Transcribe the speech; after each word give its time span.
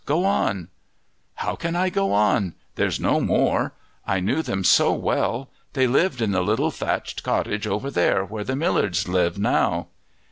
go 0.07 0.25
on." 0.25 0.67
"How 1.35 1.55
can 1.55 1.75
I 1.75 1.91
go 1.91 2.11
on? 2.11 2.55
There's 2.73 2.99
no 2.99 3.19
more. 3.21 3.73
I 4.03 4.19
knew 4.19 4.41
them 4.41 4.63
so 4.63 4.91
well; 4.91 5.51
they 5.73 5.85
lived 5.85 6.23
in 6.23 6.31
the 6.31 6.41
little 6.41 6.71
thatched 6.71 7.21
cottage 7.21 7.67
over 7.67 7.91
there, 7.91 8.25
where 8.25 8.43
the 8.43 8.53
Millards 8.55 9.07
live 9.07 9.37
now." 9.37 9.89